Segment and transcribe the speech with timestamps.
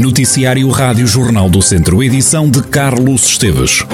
[0.00, 3.84] Noticiário Rádio Jornal do Centro, edição de Carlos Esteves.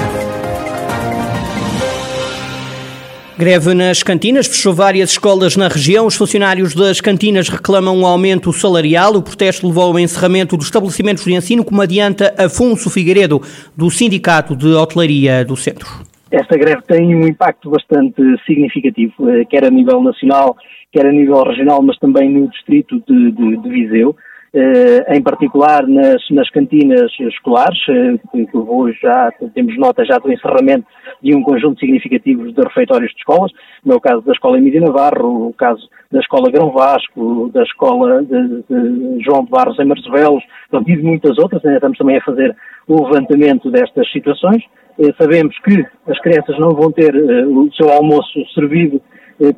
[3.37, 6.05] Greve nas cantinas, fechou várias escolas na região.
[6.05, 9.15] Os funcionários das cantinas reclamam um aumento salarial.
[9.15, 13.41] O protesto levou ao encerramento dos estabelecimentos de ensino, como adianta Afonso Figueiredo,
[13.75, 15.89] do Sindicato de Hotelaria do Centro.
[16.31, 20.55] Esta greve tem um impacto bastante significativo, eh, quer a nível nacional,
[20.89, 24.15] quer a nível regional, mas também no distrito de, de, de Viseu.
[24.53, 30.31] Eh, em particular nas, nas cantinas escolares, eh, que hoje já temos nota já do
[30.31, 30.87] encerramento
[31.21, 33.51] de um conjunto significativo de refeitórios de escolas,
[33.83, 38.23] no é caso da Escola Emílio Navarro, o caso da Escola Grão Vasco, da Escola
[38.23, 40.43] de, de João de Barros em Marcevelos,
[40.73, 42.55] e de muitas outras, ainda estamos também a fazer
[42.87, 44.63] o levantamento destas situações.
[44.97, 49.01] Eh, sabemos que as crianças não vão ter o seu almoço servido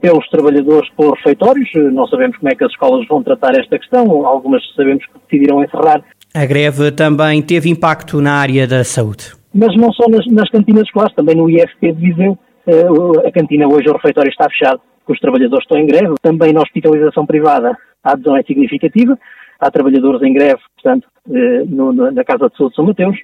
[0.01, 1.69] pelos trabalhadores por refeitórios.
[1.75, 5.13] Eh, não sabemos como é que as escolas vão tratar esta questão, algumas sabemos que
[5.29, 6.03] decidiram encerrar.
[6.33, 9.33] A greve também teve impacto na área da saúde.
[9.53, 12.37] Mas não só nas, nas cantinas escolares, também no IFP de Viseu.
[12.67, 16.15] Eh, a cantina hoje, o refeitório está fechado, porque os trabalhadores estão em greve.
[16.21, 19.17] Também na hospitalização privada a adesão é significativa.
[19.59, 23.17] Há trabalhadores em greve, portanto, na Casa de Saúde de São Mateus,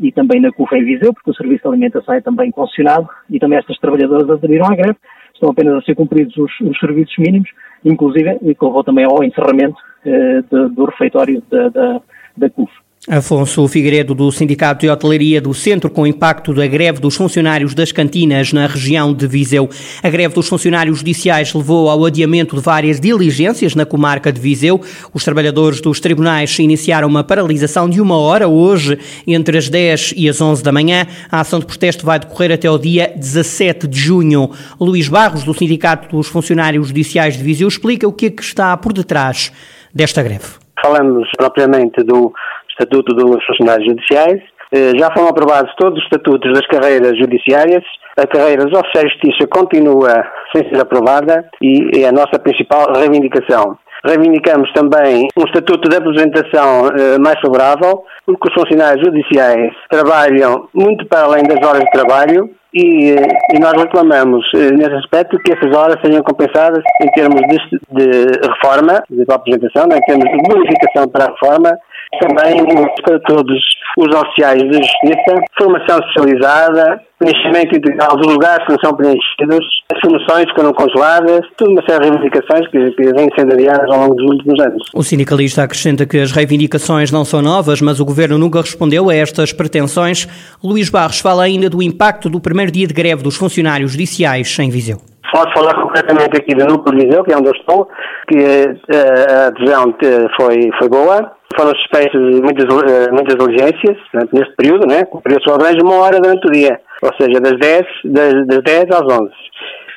[0.00, 3.40] e também na CUFA em Viseu, porque o Serviço de Alimentação é também concessionado, e
[3.40, 4.96] também estas trabalhadoras aderiram à greve
[5.42, 7.50] estão apenas a ser cumpridos os, os serviços mínimos,
[7.84, 9.76] inclusive, que levou também ao encerramento
[10.06, 12.00] eh, de, do refeitório da, da,
[12.36, 12.72] da CUF.
[13.08, 17.90] Afonso Figueiredo, do Sindicato de Hotelaria do Centro, com impacto da greve dos funcionários das
[17.90, 19.68] cantinas na região de Viseu.
[20.00, 24.80] A greve dos funcionários judiciais levou ao adiamento de várias diligências na comarca de Viseu.
[25.12, 30.28] Os trabalhadores dos tribunais iniciaram uma paralisação de uma hora hoje, entre as 10 e
[30.28, 31.04] as 11 da manhã.
[31.28, 34.48] A ação de protesto vai decorrer até o dia 17 de junho.
[34.80, 38.76] Luís Barros, do Sindicato dos Funcionários Judiciais de Viseu, explica o que é que está
[38.76, 39.50] por detrás
[39.92, 40.62] desta greve.
[40.80, 42.32] Falamos propriamente do
[42.72, 44.40] Estatuto dos Funcionários Judiciais.
[44.72, 47.84] Eh, já foram aprovados todos os estatutos das carreiras judiciárias.
[48.16, 50.24] A carreira dos oficiais de justiça continua
[50.54, 53.76] sem ser aprovada e é a nossa principal reivindicação.
[54.04, 61.06] Reivindicamos também um estatuto de apresentação eh, mais favorável, porque os funcionários judiciais trabalham muito
[61.06, 65.76] para além das horas de trabalho e, eh, e, nós reclamamos nesse aspecto que essas
[65.76, 67.58] horas sejam compensadas em termos de,
[67.90, 71.78] de reforma, de apresentação, né, em termos de bonificação para a reforma
[72.20, 72.64] também
[73.04, 73.58] para todos
[73.98, 80.00] os oficiais de justiça, formação especializada, preenchimento integral dos lugares que não são preenchidos, as
[80.00, 84.00] formações que foram congeladas, tudo uma série de reivindicações que, que vêm sendo adiadas ao
[84.00, 84.82] longo dos últimos anos.
[84.94, 89.14] O sindicalista acrescenta que as reivindicações não são novas, mas o governo nunca respondeu a
[89.14, 90.26] estas pretensões.
[90.62, 94.70] Luís Barros fala ainda do impacto do primeiro dia de greve dos funcionários judiciais em
[94.70, 94.98] Viseu.
[95.32, 97.88] Posso falar concretamente aqui do Núcleo de Viseu, que é onde eu estou,
[98.28, 99.94] que eh, a adesão
[100.36, 101.32] foi, foi boa.
[101.56, 103.96] Foram suspeitas muitas, eh, muitas diligências
[104.32, 105.06] neste período, né?
[105.10, 108.62] o período só abrange uma hora durante o dia, ou seja, das 10, das, das
[108.62, 109.30] 10 às 11.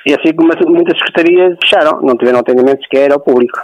[0.07, 0.33] E assim
[0.67, 3.59] muitas secretarias fecharam, não tiveram atendimento sequer ao público.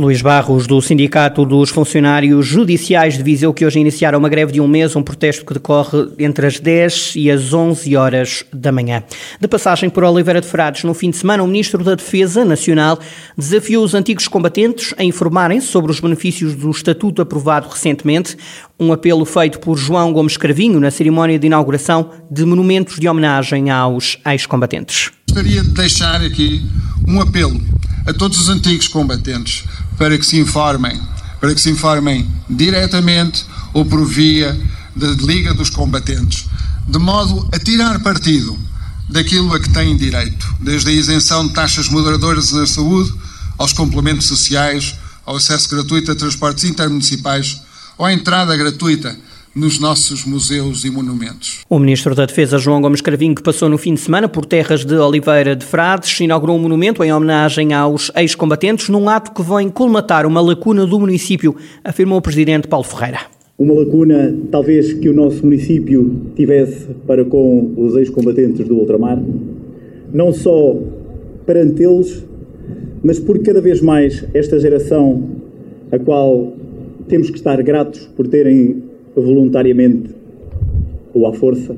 [0.00, 4.58] Luís Barros, do Sindicato dos Funcionários Judiciais de Viseu, que hoje iniciaram uma greve de
[4.58, 9.02] um mês, um protesto que decorre entre as 10 e as 11 horas da manhã.
[9.38, 12.98] De passagem por Oliveira de Frades, no fim de semana, o Ministro da Defesa Nacional
[13.36, 18.38] desafiou os antigos combatentes a informarem-se sobre os benefícios do Estatuto aprovado recentemente,
[18.78, 23.68] um apelo feito por João Gomes Cravinho na cerimónia de inauguração de monumentos de homenagem
[23.68, 25.10] aos ex-combatentes.
[25.28, 26.62] Gostaria de deixar aqui
[27.06, 27.60] um apelo
[28.06, 29.64] a todos os antigos combatentes
[29.96, 31.00] para que se informem,
[31.40, 34.58] para que se informem diretamente ou por via
[34.94, 36.46] da Liga dos Combatentes,
[36.86, 38.58] de modo a tirar partido
[39.08, 43.12] daquilo a que têm direito, desde a isenção de taxas moderadoras na saúde,
[43.58, 44.94] aos complementos sociais,
[45.26, 47.60] ao acesso gratuito a transportes intermunicipais
[47.98, 49.16] ou à entrada gratuita
[49.54, 51.64] nos nossos museus e monumentos.
[51.68, 54.84] O Ministro da Defesa, João Gomes Cravinho, que passou no fim de semana por terras
[54.84, 59.68] de Oliveira de Frades, inaugurou um monumento em homenagem aos ex-combatentes, num ato que vem
[59.68, 63.20] colmatar uma lacuna do município, afirmou o Presidente Paulo Ferreira.
[63.58, 69.20] Uma lacuna, talvez, que o nosso município tivesse para com os ex-combatentes do ultramar,
[70.12, 70.76] não só
[71.44, 72.24] perante eles,
[73.02, 75.28] mas porque cada vez mais esta geração,
[75.90, 76.52] a qual
[77.08, 78.89] temos que estar gratos por terem
[79.22, 80.10] voluntariamente
[81.12, 81.74] ou à força,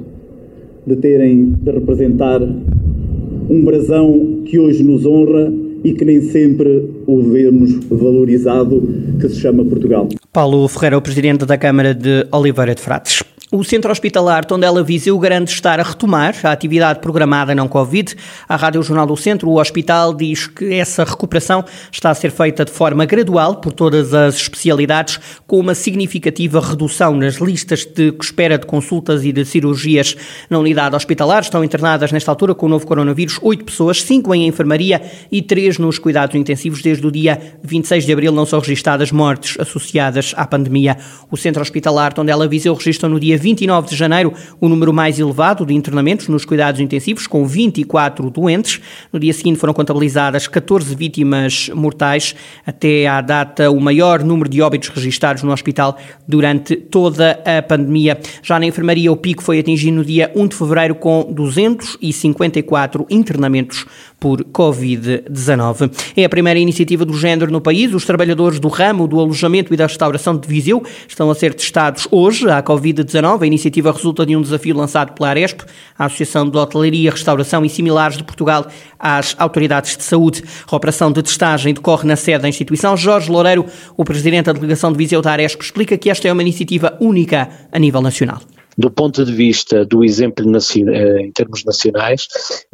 [0.86, 5.52] de terem de representar um brasão que hoje nos honra
[5.84, 8.82] e que nem sempre o vemos valorizado,
[9.20, 10.08] que se chama Portugal.
[10.32, 13.22] Paulo Ferreira, o presidente da Câmara de Oliveira de Frates.
[13.54, 18.16] O Centro Hospitalar Tondela Viseu garante estar a retomar a atividade programada não Covid.
[18.48, 21.62] A Rádio Jornal do Centro, o hospital, diz que essa recuperação
[21.92, 27.14] está a ser feita de forma gradual por todas as especialidades, com uma significativa redução
[27.14, 30.16] nas listas de espera de consultas e de cirurgias
[30.48, 31.42] na unidade hospitalar.
[31.42, 35.76] Estão internadas nesta altura com o novo coronavírus oito pessoas, cinco em enfermaria e três
[35.76, 36.80] nos cuidados intensivos.
[36.80, 40.96] Desde o dia 26 de abril não são registadas mortes associadas à pandemia.
[41.30, 45.66] O Centro Hospitalar Tondela Viseu registra no dia 29 de janeiro, o número mais elevado
[45.66, 48.80] de internamentos nos cuidados intensivos, com 24 doentes.
[49.12, 52.34] No dia seguinte foram contabilizadas 14 vítimas mortais.
[52.64, 58.18] Até à data, o maior número de óbitos registados no hospital durante toda a pandemia.
[58.42, 63.84] Já na enfermaria, o pico foi atingido no dia 1 de fevereiro, com 254 internamentos
[64.22, 65.90] por Covid-19.
[66.16, 67.92] É a primeira iniciativa do género no país.
[67.92, 72.06] Os trabalhadores do ramo do alojamento e da restauração de Viseu estão a ser testados
[72.08, 73.31] hoje à Covid-19.
[73.40, 75.62] A iniciativa resulta de um desafio lançado pela Aresp,
[75.98, 78.66] a Associação de Hotelaria, Restauração e Similares de Portugal,
[78.98, 80.42] às autoridades de saúde.
[80.70, 82.96] A operação de testagem decorre na sede da instituição.
[82.96, 86.42] Jorge Loureiro, o presidente da delegação de Viseu da Aresp, explica que esta é uma
[86.42, 88.40] iniciativa única a nível nacional
[88.76, 92.26] do ponto de vista do exemplo eh, em termos nacionais,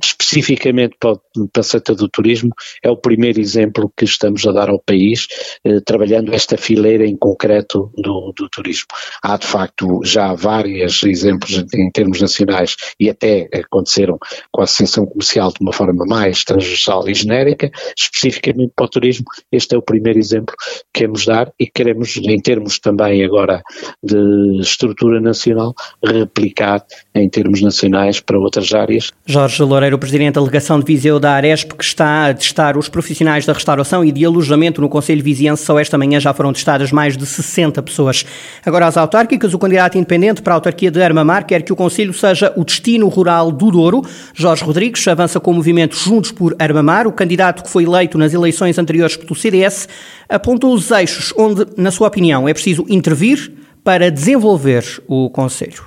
[0.03, 1.19] especificamente para,
[1.57, 2.51] a seita do turismo,
[2.83, 5.27] é o primeiro exemplo que estamos a dar ao país,
[5.65, 8.87] eh, trabalhando esta fileira em concreto do, do turismo.
[9.23, 14.19] Há de facto já vários exemplos em termos nacionais e até aconteceram
[14.53, 19.25] com a Associação Comercial de uma forma mais transversal e genérica, especificamente para o turismo,
[19.53, 23.63] este é o primeiro exemplo que queremos dar e queremos, em termos também agora
[24.03, 25.75] de estrutura nacional,
[26.05, 29.11] replicar em termos nacionais para outras áreas.
[29.27, 33.45] Jorge Loureiro, Presidente da Delegação de Viseu da Aresp, que está a testar os profissionais
[33.45, 37.17] da restauração e de alojamento no Conselho Viziense, só esta manhã já foram testadas mais
[37.17, 38.25] de 60 pessoas.
[38.65, 42.13] Agora, às autárquicas, o candidato independente para a autarquia de Armamar quer que o Conselho
[42.13, 44.03] seja o destino rural do Douro.
[44.35, 47.07] Jorge Rodrigues avança com o movimento Juntos por Armamar.
[47.07, 49.89] O candidato que foi eleito nas eleições anteriores pelo CDS
[50.29, 53.58] apontou os eixos onde, na sua opinião, é preciso intervir
[53.89, 55.87] para desenvolver o Conselho?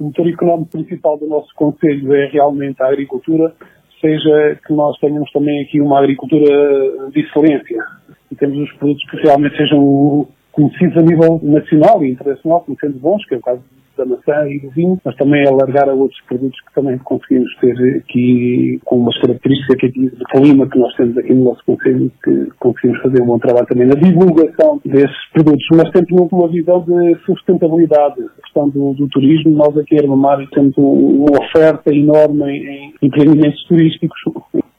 [0.00, 3.54] O motor económico principal do nosso Conselho é realmente a agricultura,
[4.00, 7.84] seja que nós tenhamos também aqui uma agricultura de excelência
[8.32, 12.98] e temos os produtos que realmente sejam conhecidos a nível nacional e internacional como sendo
[12.98, 13.62] bons, que é o caso
[13.98, 17.98] da maçã e do vinho, mas também alargar a outros produtos que também conseguimos ter
[17.98, 22.48] aqui com umas características aqui de clima que nós temos aqui no nosso Conselho, que
[22.58, 27.16] conseguimos fazer um bom trabalho também na divulgação desses produtos, mas sempre numa visão de
[27.26, 28.22] sustentabilidade.
[28.22, 33.62] A questão do, do turismo, nós aqui em Armamar temos uma oferta enorme em empreendimentos
[33.66, 34.18] turísticos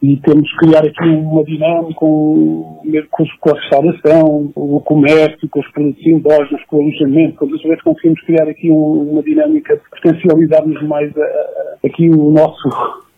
[0.02, 2.82] e temos que criar aqui uma dinâmica com,
[3.40, 7.82] com a restauração, o comércio, com os produtos endógenos, com o alojamento, com as vezes
[7.84, 12.70] conseguimos criar aqui uma dinâmica potencializarmos mais a, aqui o nosso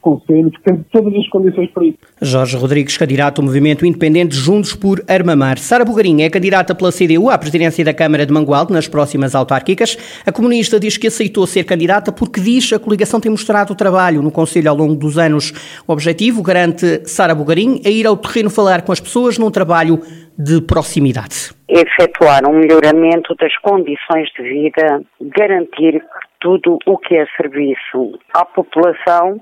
[0.02, 1.98] Conselho, que tem todas as condições para isso.
[2.22, 5.58] Jorge Rodrigues, candidato ao Movimento Independente Juntos por Armamar.
[5.60, 9.98] Sara Bugarinha é candidata pela CDU à presidência da Câmara de Mangualde nas próximas autárquicas.
[10.26, 14.22] A comunista diz que aceitou ser candidata porque diz a coligação tem mostrado o trabalho
[14.22, 15.54] no Conselho ao longo dos anos.
[15.88, 20.00] O objetivo, garante Sara Bugarim, é ir ao terreno falar com as pessoas num trabalho
[20.38, 21.54] de proximidade.
[21.70, 26.04] Efetuar um melhoramento das condições de vida, garantir
[26.40, 29.40] tudo o que é serviço à população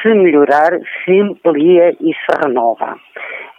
[0.00, 0.70] se melhorar,
[1.04, 2.96] se amplia e se renova.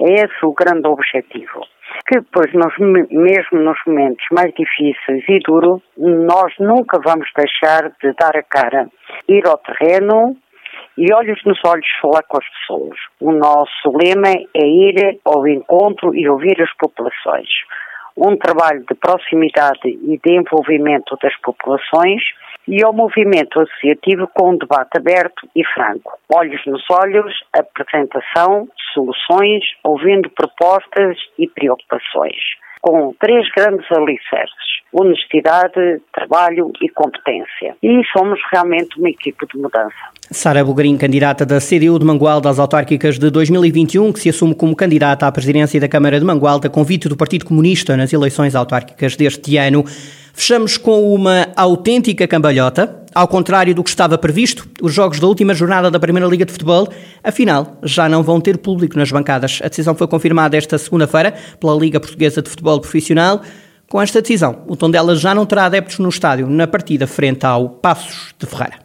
[0.01, 1.61] É esse o grande objetivo.
[2.07, 8.13] Que depois, nos, mesmo nos momentos mais difíceis e duros, nós nunca vamos deixar de
[8.13, 8.87] dar a cara,
[9.27, 10.35] ir ao terreno
[10.97, 12.97] e olhos nos olhos falar com as pessoas.
[13.19, 17.49] O nosso lema é ir ao encontro e ouvir as populações.
[18.17, 22.21] Um trabalho de proximidade e de envolvimento das populações
[22.71, 26.17] e ao movimento associativo com um debate aberto e franco.
[26.33, 32.39] Olhos nos olhos, apresentação, soluções, ouvindo propostas e preocupações.
[32.81, 37.75] Com três grandes alicerces: honestidade, trabalho e competência.
[37.83, 39.93] E somos realmente uma equipe de mudança.
[40.31, 44.75] Sara Bugarim, candidata da CDU de Mangualde às autárquicas de 2021, que se assume como
[44.75, 49.17] candidata à presidência da Câmara de Mangualde a convite do Partido Comunista nas eleições autárquicas
[49.17, 49.83] deste ano.
[50.33, 52.97] Fechamos com uma autêntica cambalhota.
[53.13, 56.51] Ao contrário do que estava previsto, os jogos da última jornada da Primeira Liga de
[56.53, 56.87] Futebol,
[57.21, 59.59] afinal, já não vão ter público nas bancadas.
[59.61, 63.41] A decisão foi confirmada esta segunda-feira pela Liga Portuguesa de Futebol Profissional.
[63.89, 67.67] Com esta decisão, o Tondela já não terá adeptos no estádio na partida frente ao
[67.67, 68.81] Passos de Ferreira.